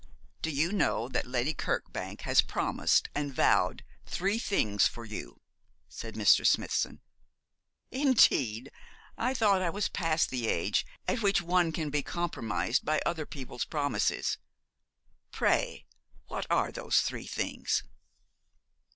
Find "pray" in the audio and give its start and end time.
15.31-15.85